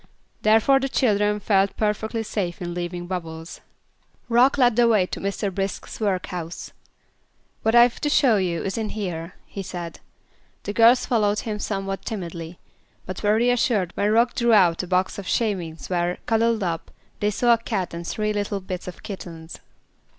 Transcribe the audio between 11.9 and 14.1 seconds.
timidly, but were reassured when